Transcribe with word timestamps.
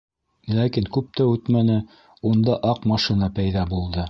Ләкин 0.59 0.87
күп 0.95 1.11
тә 1.19 1.27
үтмәне 1.33 1.77
унда 2.31 2.59
аҡ 2.75 2.89
машина 2.95 3.35
пәйҙә 3.39 3.71
булды. 3.75 3.99